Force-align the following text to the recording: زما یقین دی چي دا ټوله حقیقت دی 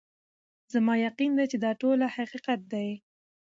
زما 0.73 0.93
یقین 1.07 1.31
دی 1.37 1.45
چي 1.51 1.57
دا 1.63 1.71
ټوله 1.81 2.07
حقیقت 2.15 2.59
دی 2.73 2.89